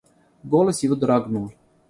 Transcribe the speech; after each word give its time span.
Голос 0.43 0.81
его 0.81 0.95
дрогнул. 0.95 1.51